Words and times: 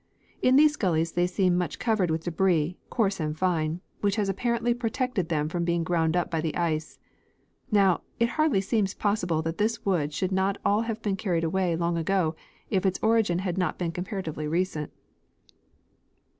In 0.41 0.55
these 0.55 0.77
gullies 0.77 1.11
they 1.11 1.27
seemed 1.27 1.59
much 1.59 1.77
covered 1.77 2.09
with 2.09 2.23
debris, 2.23 2.75
coarse 2.89 3.19
and 3.19 3.37
fine, 3.37 3.81
which 3.99 4.15
has 4.15 4.29
apparently 4.29 4.73
protected 4.73 5.29
them 5.29 5.47
from 5.47 5.63
being 5.63 5.83
ground 5.83 6.17
up 6.17 6.31
by 6.31 6.41
the 6.41 6.55
ice. 6.55 6.97
Now, 7.71 8.01
it 8.19 8.29
hardly 8.29 8.61
seems 8.61 8.95
possible 8.95 9.43
that 9.43 9.59
this 9.59 9.85
wood 9.85 10.11
should 10.11 10.31
not 10.31 10.57
all 10.65 10.81
have 10.81 11.03
l)een 11.03 11.19
carried 11.19 11.43
away 11.43 11.75
long 11.75 11.99
ago 11.99 12.35
if 12.71 12.83
its 12.83 12.97
origin 13.03 13.37
had 13.45 13.59
not 13.59 13.77
been 13.77 13.91
compara 13.91 14.23
tively 14.23 14.49
recent. 14.49 14.91